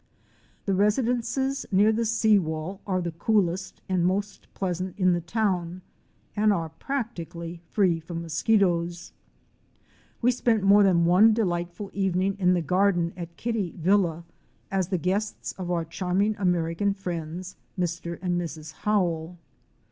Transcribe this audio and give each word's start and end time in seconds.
The 0.65 0.73
residences 0.73 1.63
near 1.71 1.91
the 1.91 2.05
sea 2.05 2.39
wall 2.39 2.81
are 2.87 3.01
the 3.03 3.11
coolest 3.11 3.81
and 3.87 4.03
most 4.03 4.51
pleasant 4.55 4.97
in 4.97 5.13
the 5.13 5.21
town 5.21 5.83
and 6.35 6.51
are 6.51 6.69
practically 6.69 7.61
free 7.69 7.99
from 7.99 8.23
mosquitoes. 8.23 9.11
We 10.19 10.31
spent 10.31 10.63
more 10.63 10.81
than 10.81 11.05
one 11.05 11.33
delightful 11.35 11.91
evening 11.93 12.35
in 12.39 12.55
the 12.55 12.63
garden 12.63 13.13
at 13.15 13.37
Kitty 13.37 13.75
Villa 13.77 14.23
as 14.71 14.87
the 14.87 14.97
guests 14.97 15.51
of 15.59 15.69
our 15.69 15.85
charming 15.85 16.35
American 16.39 16.95
friends, 16.95 17.55
Mr. 17.79 18.17
and 18.23 18.41
Mrs. 18.41 18.71
Howell. 18.71 19.37